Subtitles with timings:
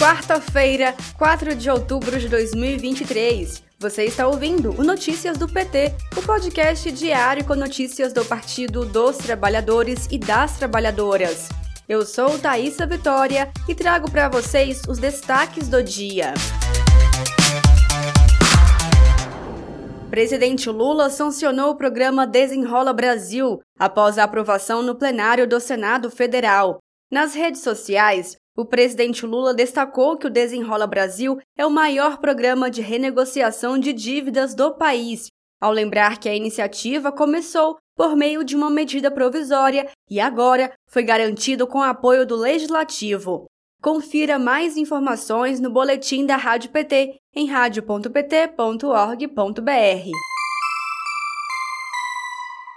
[0.00, 3.62] Quarta-feira, 4 de outubro de 2023.
[3.78, 9.18] Você está ouvindo o Notícias do PT, o podcast diário com notícias do Partido dos
[9.18, 11.50] Trabalhadores e das Trabalhadoras.
[11.86, 16.32] Eu sou Thaisa Vitória e trago para vocês os destaques do dia.
[20.08, 26.78] Presidente Lula sancionou o programa Desenrola Brasil após a aprovação no plenário do Senado Federal.
[27.12, 32.70] Nas redes sociais, o presidente Lula destacou que o Desenrola Brasil é o maior programa
[32.70, 35.28] de renegociação de dívidas do país,
[35.60, 41.02] ao lembrar que a iniciativa começou por meio de uma medida provisória e agora foi
[41.02, 43.46] garantido com apoio do Legislativo.
[43.82, 50.10] Confira mais informações no boletim da Rádio PT em radio.pt.org.br.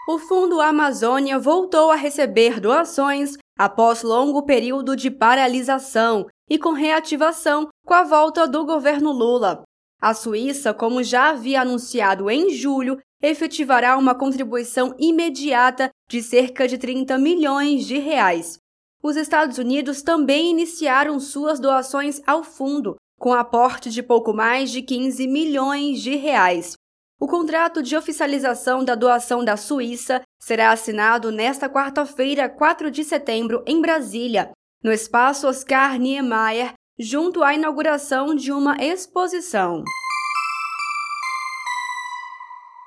[0.07, 7.67] O Fundo Amazônia voltou a receber doações após longo período de paralisação e com reativação
[7.85, 9.63] com a volta do governo Lula.
[10.01, 16.77] A Suíça, como já havia anunciado em julho, efetivará uma contribuição imediata de cerca de
[16.77, 18.59] 30 milhões de reais
[19.03, 24.81] os Estados Unidos também iniciaram suas doações ao fundo, com aporte de pouco mais de
[24.81, 26.77] 15 milhões de reais.
[27.23, 33.63] O contrato de oficialização da doação da Suíça será assinado nesta quarta-feira, 4 de setembro,
[33.65, 34.51] em Brasília,
[34.83, 39.85] no espaço Oscar Niemeyer, junto à inauguração de uma exposição.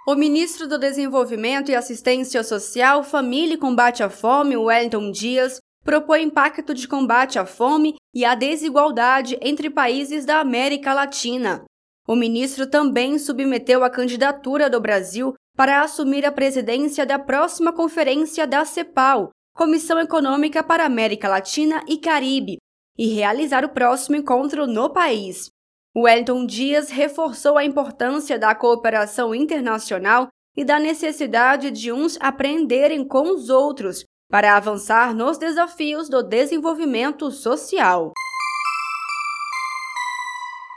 [0.06, 6.28] O ministro do Desenvolvimento e Assistência Social, Família e Combate à Fome, Wellington Dias, propõe
[6.28, 11.64] pacto de combate à fome e à desigualdade entre países da América Latina.
[12.06, 18.46] O ministro também submeteu a candidatura do Brasil para assumir a presidência da próxima conferência
[18.46, 22.58] da CEPAL, Comissão Econômica para América Latina e Caribe,
[22.96, 25.48] e realizar o próximo encontro no país.
[25.96, 33.30] Wellington Dias reforçou a importância da cooperação internacional e da necessidade de uns aprenderem com
[33.30, 38.12] os outros para avançar nos desafios do desenvolvimento social.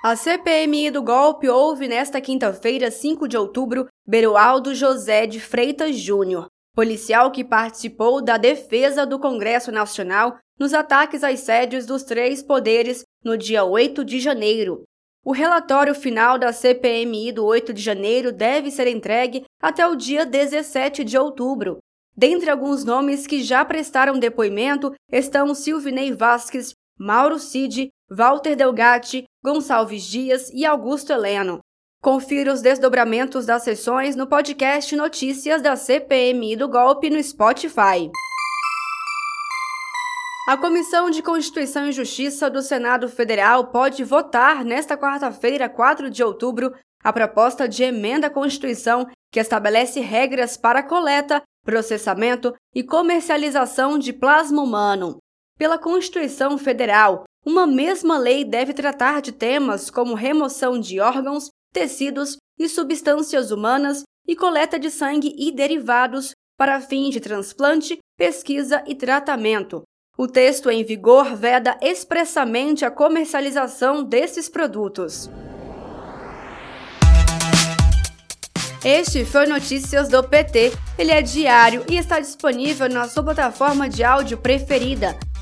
[0.01, 6.47] A CPMI do golpe houve nesta quinta-feira, 5 de outubro, Berualdo José de Freitas Júnior,
[6.73, 13.03] policial que participou da defesa do Congresso Nacional nos ataques às sedes dos três poderes
[13.23, 14.83] no dia 8 de janeiro.
[15.25, 20.25] O relatório final da CPMI do 8 de janeiro deve ser entregue até o dia
[20.25, 21.79] 17 de outubro,
[22.19, 30.03] Dentre alguns nomes que já prestaram depoimento estão Silvinei Vasques, Mauro Cid, Walter Delgatti, Gonçalves
[30.03, 31.59] Dias e Augusto Heleno.
[32.01, 38.09] Confira os desdobramentos das sessões no podcast Notícias da CPMI do Golpe no Spotify.
[40.47, 46.23] A Comissão de Constituição e Justiça do Senado Federal pode votar nesta quarta-feira, 4 de
[46.23, 52.81] outubro, a proposta de emenda à Constituição que estabelece regras para a coleta, processamento e
[52.81, 55.19] comercialização de plasma humano.
[55.59, 62.37] Pela Constituição Federal, uma mesma lei deve tratar de temas como remoção de órgãos, tecidos
[62.57, 68.95] e substâncias humanas e coleta de sangue e derivados para fins de transplante, pesquisa e
[68.95, 69.83] tratamento.
[70.17, 75.29] O texto em vigor veda expressamente a comercialização desses produtos.
[78.81, 80.71] Este foi Notícias do PT.
[80.97, 85.19] Ele é diário e está disponível na sua plataforma de áudio preferida.